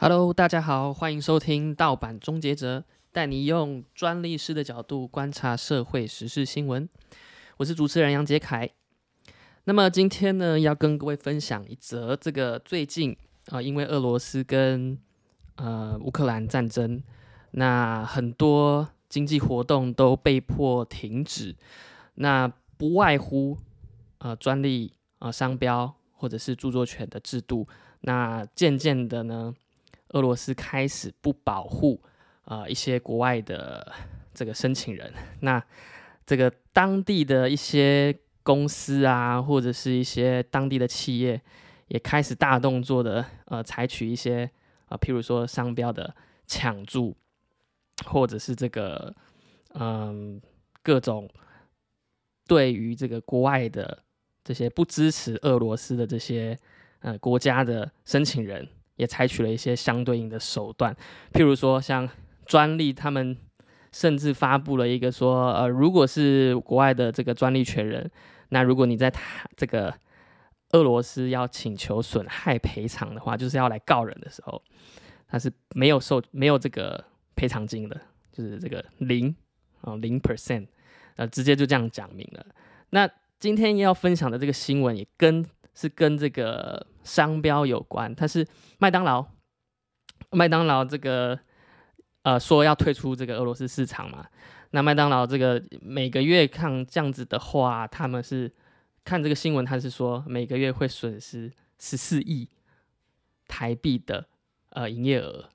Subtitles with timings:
[0.00, 6.88] Hello，大家好，欢迎收听盗版终结者，带你用专利师的角度观察社会时事新闻。
[7.56, 8.70] 我是主持人杨杰凯。
[9.64, 13.16] 那么今天呢，要跟各位分享一则这个最近
[13.46, 14.96] 啊，因为俄罗斯跟
[15.56, 17.02] 呃乌克兰战争，
[17.50, 21.56] 那很多经济活动都被迫停止，
[22.14, 22.46] 那
[22.76, 23.58] 不外乎
[24.18, 27.66] 呃专利啊商标或者是著作权的制度，
[28.02, 29.52] 那渐渐的呢。
[30.10, 32.02] 俄罗斯开始不保护
[32.44, 33.92] 啊一些国外的
[34.32, 35.62] 这个申请人， 那
[36.24, 41.40] 这个当地的一些公司啊，或者是一些当地的企业，
[41.88, 44.50] 也开始大动作的呃采取一些
[44.86, 46.14] 啊，譬如说商标的
[46.46, 47.16] 抢注，
[48.06, 49.14] 或者是这个
[49.74, 50.40] 嗯
[50.82, 51.28] 各种
[52.46, 54.02] 对于这个国外的
[54.42, 56.58] 这些不支持俄罗斯的这些
[57.00, 58.66] 呃国家的申请人。
[58.98, 60.94] 也采取了一些相对应的手段，
[61.32, 62.06] 譬如说像
[62.44, 63.36] 专利，他们
[63.92, 68.10] 甚至发布了一个说，呃，如果是国外的这个专利权人，
[68.48, 69.94] 那如果你在他这个
[70.72, 74.60] 俄罗斯要请求损害赔偿的话，就是要来告人的时候，
[75.28, 77.04] 他是没有受没有这个
[77.36, 78.00] 赔偿金的，
[78.32, 79.32] 就是这个零
[79.82, 80.66] 啊零 percent，
[81.14, 82.44] 呃，直接就这样讲明了。
[82.90, 85.46] 那今天要分享的这个新闻也跟。
[85.78, 88.44] 是跟这个商标有关，它是
[88.78, 89.24] 麦当劳，
[90.32, 91.38] 麦当劳这个
[92.22, 94.26] 呃说要退出这个俄罗斯市场嘛，
[94.70, 98.52] 那麦当劳这个每个月看这样子的话，他们是
[99.04, 102.48] 看这个新闻，他是说每个月会损失十四亿
[103.46, 104.26] 台币的
[104.70, 105.48] 呃营业额。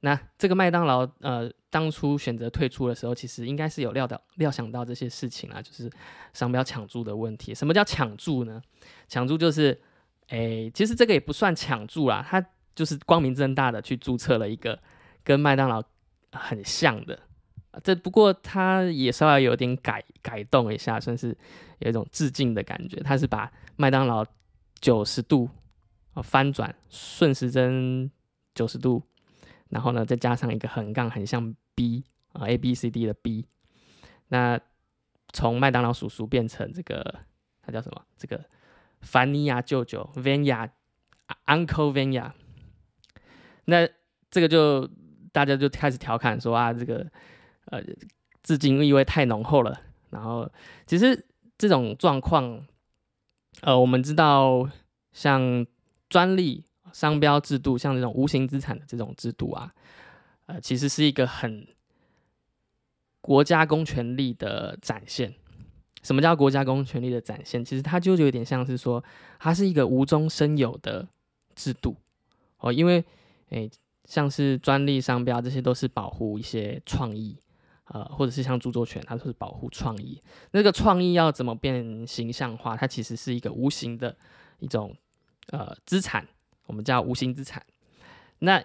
[0.00, 5.88] 那这个麦当劳，呃，当初选择退出的时候，其实应该是有料到、料想到这些事情啊，就是
[6.32, 7.54] 商标抢注的问题。
[7.54, 8.60] 什么叫抢注呢？
[9.06, 9.80] 抢注就是，
[10.26, 14.76] 哎，其实这个也不算抢注啦，他就是光明正大的去注册了一个
[15.22, 15.80] 跟麦当劳
[16.32, 17.16] 很像的，
[17.84, 21.36] 这不过他也稍微有点改改动一下，算是
[21.78, 23.00] 有一种致敬的感觉。
[23.00, 24.24] 他是把麦当劳
[24.80, 25.48] 九十度
[26.14, 28.10] 啊翻转，顺时针
[28.54, 29.02] 九十度。
[29.70, 33.46] 然后呢，再加上一个横杠，很像 B 啊，A B C D 的 B。
[34.28, 34.60] 那
[35.32, 37.20] 从麦当劳叔叔变成这个，
[37.62, 38.04] 他叫什么？
[38.16, 38.44] 这个
[39.00, 40.70] 凡尼亚舅舅 Vanya
[41.46, 42.32] Uncle Vanya。
[43.66, 43.88] 那
[44.30, 44.88] 这个就
[45.30, 47.06] 大家就开始调侃说啊，这个
[47.66, 47.80] 呃，
[48.42, 49.80] 致敬意味太浓厚了。
[50.10, 50.50] 然后
[50.86, 51.26] 其实
[51.56, 52.66] 这种状况，
[53.60, 54.68] 呃，我们知道
[55.12, 55.64] 像
[56.08, 56.64] 专利。
[56.92, 59.72] 商标制度像这种无形资产的这种制度啊，
[60.46, 61.66] 呃，其实是一个很
[63.20, 65.34] 国家公权力的展现。
[66.02, 67.62] 什么叫国家公权力的展现？
[67.62, 69.04] 其实它就有点像是说，
[69.38, 71.06] 它是一个无中生有的
[71.54, 71.94] 制度
[72.58, 72.72] 哦。
[72.72, 73.04] 因为
[73.50, 73.70] 诶，
[74.06, 77.36] 像是专利、商标这些都是保护一些创意，
[77.84, 80.22] 呃，或者是像著作权，它都是保护创意。
[80.52, 82.74] 那个创意要怎么变形象化？
[82.74, 84.16] 它其实是一个无形的
[84.58, 84.96] 一种
[85.48, 86.26] 呃资产。
[86.66, 87.64] 我们叫无形资产。
[88.40, 88.62] 那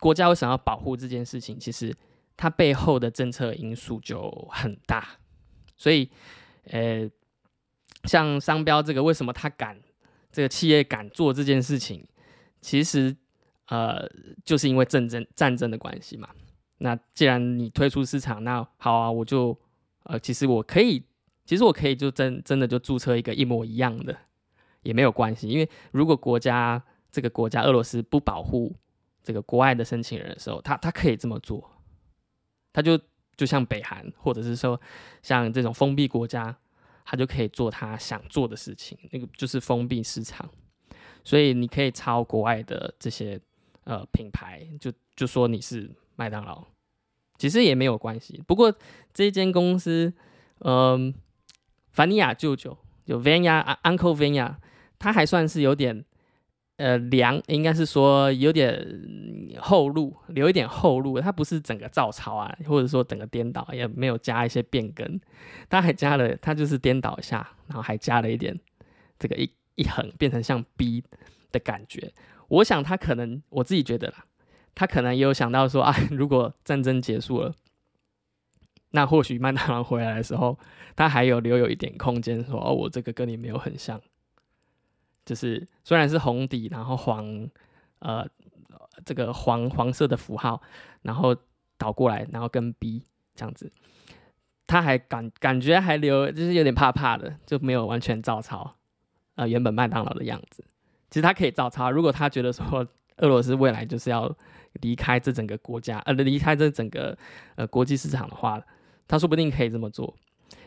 [0.00, 1.58] 国家为什么要保护这件事情？
[1.58, 1.94] 其实
[2.36, 5.18] 它背后的政策因素就很大。
[5.76, 6.10] 所以，
[6.70, 7.08] 呃，
[8.04, 9.78] 像商标这个，为什么他敢
[10.30, 12.06] 这个企业敢做这件事情？
[12.60, 13.14] 其实，
[13.68, 14.08] 呃，
[14.44, 16.28] 就是因为战争战争的关系嘛。
[16.78, 19.58] 那既然你推出市场，那好啊，我就
[20.04, 21.02] 呃，其实我可以，
[21.44, 24.16] 其实我可以就真真的就注册一个一模一样的，
[24.82, 25.48] 也没有关系。
[25.48, 28.74] 因为如果国家这个国家俄罗斯不保护
[29.22, 31.70] 这个国外的申请人的时候，他他可以这么做，
[32.72, 33.00] 他就
[33.36, 34.80] 就像北韩或者是说
[35.22, 36.56] 像这种封闭国家，
[37.04, 40.48] 他就可以做他想做的事情，那个就是封闭市场。
[41.24, 43.40] 所以你可以抄国外的这些
[43.84, 46.64] 呃品牌，就就说你是麦当劳，
[47.36, 48.40] 其实也没有关系。
[48.46, 48.72] 不过
[49.12, 50.12] 这间公司，
[50.60, 51.12] 嗯，
[51.90, 54.56] 凡尼亚舅舅有 Vanya Uncle Vanya，
[54.98, 56.04] 他还算是有点。
[56.76, 58.78] 呃，梁应该是说有点
[59.58, 61.18] 后路，留一点后路。
[61.20, 65.18] 它不是整个照抄啊，或者说整个颠倒，也没有加一些变更。
[65.70, 68.58] 它还加了，它就是颠倒一下，然后还加了一点
[69.18, 71.02] 这个一一横，变成像 B
[71.50, 72.12] 的感觉。
[72.48, 74.26] 我想他可能，我自己觉得啦，
[74.74, 77.54] 他可能也有想到说啊， 如果战争结束了，
[78.90, 80.58] 那或许麦当劳回来的时候，
[80.94, 83.98] 他还有留有一点空间，说哦，我这个跟你没有很像。
[85.26, 87.46] 就是虽然是红底，然后黄，
[87.98, 88.26] 呃，
[89.04, 90.62] 这个黄黄色的符号，
[91.02, 91.36] 然后
[91.76, 93.02] 倒过来，然后跟 B
[93.34, 93.70] 这样子，
[94.66, 98.76] 他还感感觉还留，就是有点怕怕的，就没有完全照抄，
[99.34, 100.64] 呃，原本麦当劳的样子。
[101.10, 102.86] 其实他可以照抄，如果他觉得说
[103.18, 104.32] 俄罗斯未来就是要
[104.82, 107.16] 离开这整个国家，呃，离开这整个
[107.56, 108.60] 呃国际市场的话，
[109.08, 110.14] 他说不定可以这么做，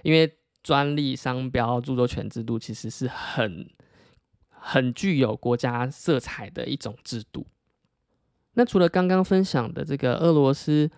[0.03, 0.31] 因为
[0.63, 3.69] 专利商标著作权制度其实是很
[4.59, 7.45] 很具有国家色彩的一种制度。
[8.53, 10.89] 那除了刚刚分享的这个俄罗斯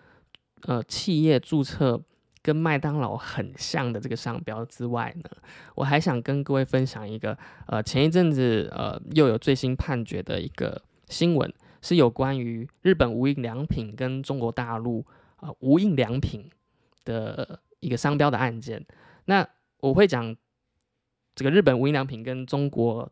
[0.62, 2.02] 呃企业注册
[2.42, 5.30] 跟麦当劳很像的这个商标之外呢，
[5.74, 11.52] 我还想跟各位分享一个呃前一阵子呃又有最新判决的一个新闻。
[11.84, 15.04] 是有关于日本无印良品跟中国大陆
[15.38, 16.48] 啊无印良品
[17.04, 18.86] 的一个商标的案件。
[19.24, 19.44] 那
[19.78, 20.32] 我会讲
[21.34, 23.10] 这个日本无印良品跟中国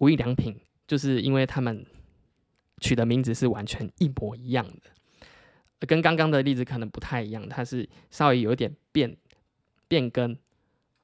[0.00, 1.86] 无印良品，就是因为他们
[2.80, 9.16] 取的名字是完全一模一样的，跟刚刚的例子可能不太一样，它是稍微有点变
[9.88, 10.36] 变更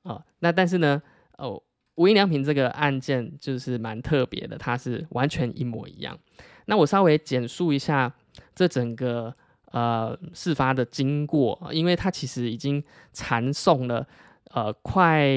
[0.03, 0.25] 啊。
[0.41, 1.03] 那但是呢，
[1.39, 1.63] 哦，
[1.97, 6.19] 无印良品这个案件就是蛮特别的，它是完全一模一样。
[6.65, 8.13] 那我稍微简述一下
[8.55, 9.35] 这整个
[9.73, 12.83] 呃事发的经过，因为它其实已经
[13.13, 14.09] 缠送了
[14.51, 15.29] 呃快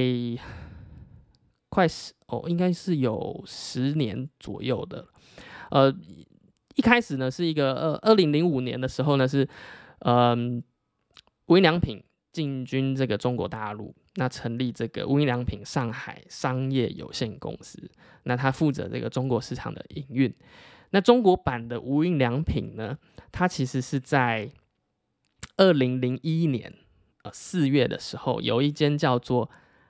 [1.80, 5.08] 快十哦，应该是有十年左右的。
[5.72, 5.90] 呃，
[6.76, 9.48] 一开始呢是一个二二零零五年的时候呢是
[10.00, 10.62] 嗯
[11.46, 12.04] 无印良品
[12.34, 17.90] 进军这个中国大陆，那成立这个无印良品上海商业有限公司，
[18.24, 20.36] 那他负责这个中国市场的营运。
[20.92, 22.98] 那中国版的无印良品呢？
[23.32, 24.52] 它其实是在
[25.56, 26.74] 二零零一年
[27.24, 29.50] 呃四月的时候，有一间叫做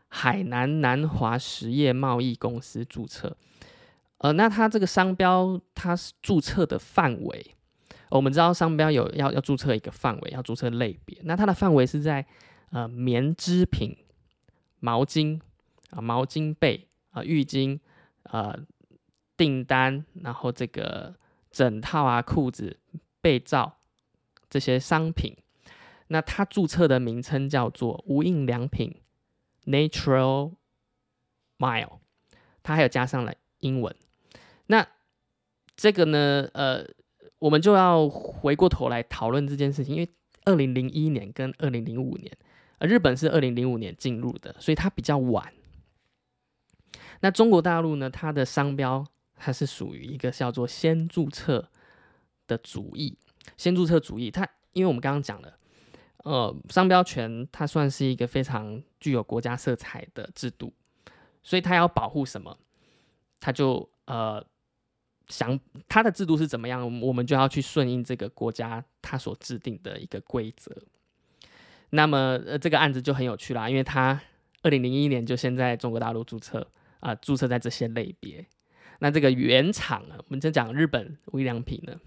[0.09, 3.38] 海南南华实业贸易公司注册。
[4.17, 7.56] 呃，那它这个商标它是注册的范围，
[8.09, 11.17] 我们知道商标有要要注册一个范围，要注册类别。
[11.23, 12.25] 那它的范围是在
[12.71, 13.95] 呃棉织品、
[14.79, 15.39] 毛巾
[15.91, 17.79] 啊、毛巾被啊、浴巾
[18.23, 18.56] 啊。
[19.38, 21.15] 订单，然后这个
[21.50, 22.77] 整套啊裤子、
[23.21, 23.77] 被罩
[24.50, 25.33] 这些商品，
[26.07, 28.94] 那它注册的名称叫做无印良品
[29.65, 30.56] Natural
[31.57, 32.00] Mile，
[32.63, 33.95] 它还有加上了英文。
[34.67, 34.88] 那
[35.75, 36.85] 这个呢，呃，
[37.39, 40.09] 我们就要回过头来讨论这件事情，因为
[40.45, 42.38] 二零零一年跟二零零五年，
[42.79, 45.53] 呃，日本是二零零五年进入的，所以它比较晚。
[47.21, 49.06] 那中国大陆呢，它的商标。
[49.41, 51.69] 它是属于一个叫做先注册
[52.45, 53.17] 的主义，
[53.56, 54.29] 先注册主义。
[54.29, 55.57] 它因为我们刚刚讲了，
[56.24, 60.74] 呃，商标权它算是一个非常具有国家色彩的制度，
[61.42, 62.57] 所以它要保护什么，
[63.39, 64.45] 它就呃
[65.27, 70.75] 想它的制度是怎么样，我们就要去顺应这个国家它所制定的一个规则。
[71.92, 74.21] 那么呃这个案子就很有趣啦，因为它
[74.62, 76.69] 二零零一年就先在中国大陆注册
[77.00, 78.45] 啊，注册在这些类别。
[79.00, 80.16] 那这个原厂呢？
[80.18, 81.98] 我们在讲日本无印良品呢，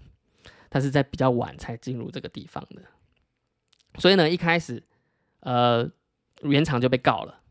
[0.69, 2.83] 它是在比较晚才进入这个地方的，
[3.99, 4.83] 所以呢，一开始，
[5.41, 5.89] 呃，
[6.41, 7.41] 原厂就被告了，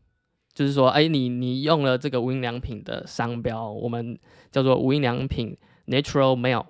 [0.53, 4.19] 就是说，哎，你你用了这个无印良品的商标，我们
[4.51, 5.57] 叫做无印良品
[5.87, 6.65] Natural Mail），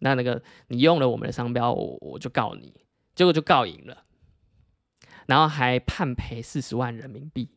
[0.00, 2.72] 那那个你用了我们的商标，我我就告你，
[3.14, 4.04] 结果就告赢了，
[5.26, 7.50] 然后还判赔四十万人民币。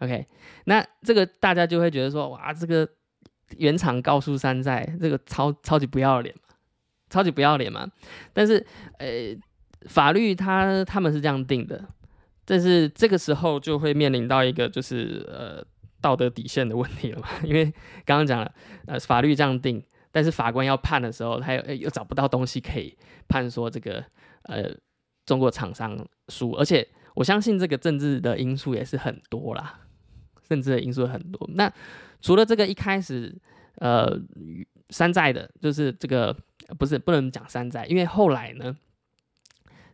[0.00, 0.26] OK，
[0.64, 2.88] 那这个大家就会觉得说，哇，这个
[3.58, 6.56] 原厂告诉山寨，这个超超级不要脸嘛，
[7.08, 7.88] 超级不要脸嘛。
[8.32, 8.66] 但是，
[8.98, 9.06] 呃，
[9.88, 11.84] 法律它他们是这样定的，
[12.44, 15.64] 但是这个时候就会面临到一个就是呃
[16.00, 17.28] 道德底线的问题了嘛。
[17.44, 17.64] 因为
[18.04, 18.52] 刚刚讲了，
[18.86, 22.96] 呃，法律这样定，但是法官要判的时候，他又又找不到东西可以
[23.28, 24.04] 判说这个
[24.44, 24.70] 呃
[25.26, 29.80] 中国厂商输，而且我相信这个政治的因素也是很多啦。
[30.46, 31.48] 政治的因素很多。
[31.54, 31.72] 那
[32.20, 33.34] 除了这个一开始，
[33.76, 34.14] 呃，
[34.90, 36.36] 山寨的，就是这个
[36.78, 38.76] 不是不能讲山寨，因为后来呢，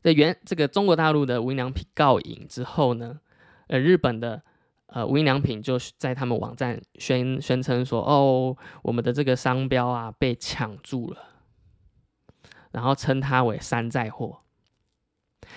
[0.03, 3.21] 在原这个中国大陆的无印良品告赢之后呢，
[3.69, 4.43] 呃，日本的
[4.87, 11.19] 呃无印良品就在他们网站宣宣称说，哦，我们的这个商标啊被抢注了，
[12.73, 14.41] 然后称它为山寨货。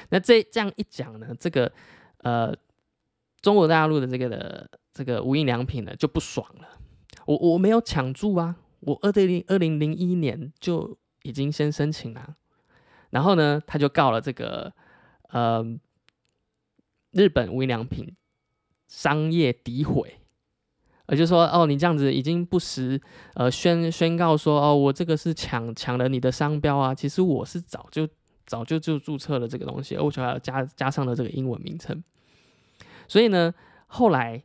[0.09, 1.71] 那这这样一讲呢，这个
[2.19, 2.55] 呃
[3.41, 4.69] 中国大陆的这个的。
[4.95, 6.67] 这个无印良品呢就不爽了，
[7.25, 12.35] 我我没有抢注啊，我二零二零零一年就已经先申请了，
[13.13, 14.73] 然后呢他就告了这个
[15.29, 15.63] 呃
[17.11, 18.13] 日本无印良品
[18.87, 20.19] 商业诋毁，
[21.07, 22.99] 也就是说哦你这样子已经不实，
[23.35, 28.07] 呃宣宣告说哦我这个是抢抢了你的商标啊，其实我是早就
[28.45, 32.03] 早就就注册了这个东西，而且还要加加上了这个英文名称，
[33.07, 33.53] 所以呢
[33.87, 34.43] 后来。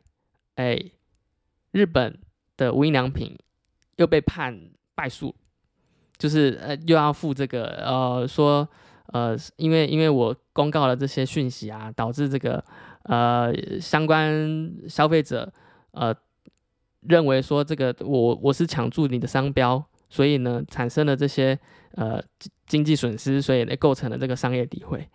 [0.55, 0.77] 哎，
[1.71, 2.19] 日本
[2.57, 3.37] 的无印良品
[3.95, 5.33] 又被判败诉，
[6.19, 8.67] 就是呃又要付这个呃说
[9.13, 12.61] 呃因为因为我公告了这些讯息啊，导致这个
[13.03, 15.51] 呃相关消费者
[15.91, 16.13] 呃
[17.07, 21.57] 认为说这个我我是抢注你的商标，所以呢产生了这些
[21.91, 22.21] 呃
[22.67, 25.07] 经济损失，所以呢构成了这个商业诋毁，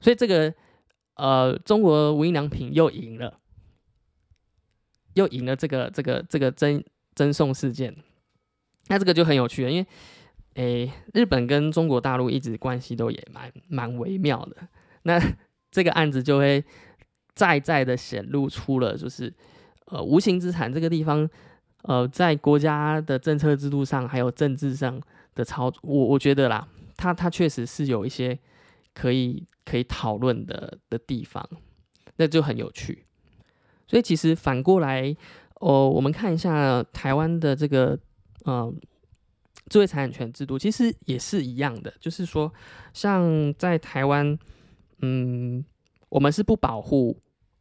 [0.00, 0.52] 所以这个
[1.14, 3.38] 呃中国无印良品又赢了，
[5.14, 7.96] 又赢了这个这个这个争争讼事件，
[8.88, 9.86] 那这个就很有趣了，因为。
[10.54, 14.56] 诶，日本跟中国大陆一直关系都也蛮蛮微妙的，
[15.04, 15.18] 那
[15.72, 16.62] 这个案子就会
[17.34, 19.32] 再再的显露出了，就是
[19.86, 21.26] 呃无形资产这个地方，
[21.84, 25.00] 呃在国家的政策制度上还有政治上
[25.34, 28.38] 的操作，我我觉得啦，它它确实是有一些
[28.92, 31.48] 可以可以讨论的的地方，
[32.16, 33.06] 那就很有趣。
[33.86, 35.16] 所以其实反过来，
[35.60, 37.98] 哦，我们看一下台湾的这个，
[38.44, 38.78] 嗯。
[39.72, 42.52] 智慧财产权制度其实也是一样的，就是说，
[42.92, 44.38] 像在台湾，
[44.98, 45.64] 嗯，
[46.10, 47.18] 我们是不保护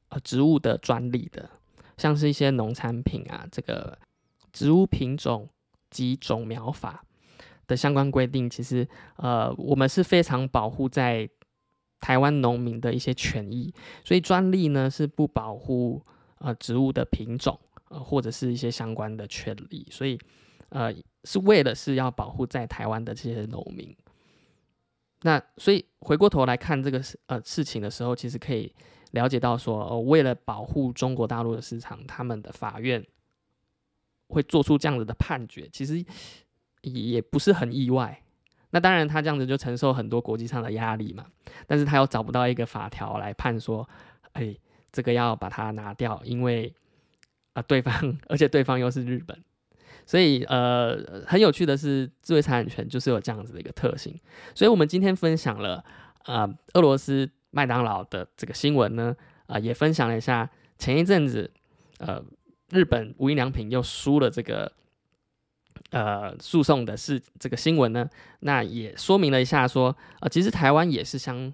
[0.09, 1.49] 呃植物的专利的，
[1.95, 3.97] 像是一些农产品啊，这个
[4.51, 5.47] 植物品种
[5.89, 7.05] 及种苗法
[7.65, 11.29] 的相关规定，其实呃，我们是非常保护在
[12.01, 16.05] 台湾农民的一些权益，所以专利呢是不保护
[16.39, 20.19] 呃植物的品种呃或者是一些相关的权利，所以。
[20.71, 23.95] 呃，是为了是要保护在台湾的这些农民。
[25.21, 28.73] 那所以回过头来看这个事呃事情的时候，其实可以
[29.11, 33.05] 了解到说，哦，为了保护中国大陆的市场，他们的法院
[34.29, 36.03] 会做出这样子的判决，其实
[36.81, 38.23] 也不是很意外。
[38.71, 41.25] 那当然，他这样子就承受很多国际上的压力嘛。
[41.67, 43.87] 但是他又找不到一个法条来判说，
[44.31, 44.55] 哎，
[44.91, 46.73] 这个要把它拿掉，因为
[47.53, 47.93] 啊，对方
[48.27, 49.43] 而且对方又是日本。
[50.05, 54.13] 所以，呃，很有趣的是，智慧产权就是有这样子的一个特性。
[54.53, 55.83] 所以我们今天分享了，
[56.25, 59.15] 呃，俄罗斯麦当劳的这个新闻呢，
[59.47, 61.49] 啊，也分享了一下前一阵子，
[61.99, 62.21] 呃，
[62.71, 64.71] 日本无印良品又输了这个，
[65.91, 68.09] 呃，诉讼的是这个新闻呢，
[68.41, 71.53] 那也说明了一下说，呃，其实台湾也是相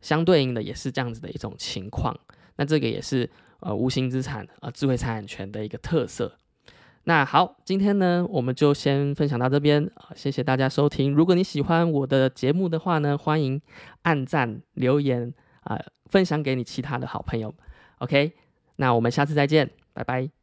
[0.00, 2.18] 相对应的，也是这样子的一种情况。
[2.56, 3.28] 那这个也是
[3.60, 6.37] 呃无形资产呃智慧财产权的一个特色。
[7.08, 11.10] 那好，今天呢，我们就先分享到这边啊，谢谢大家收听。
[11.10, 13.58] 如果你喜欢我的节目的话呢，欢迎
[14.02, 17.54] 按赞、留言啊，分享给你其他的好朋友。
[18.00, 18.34] OK，
[18.76, 20.37] 那我们下次再见，拜拜。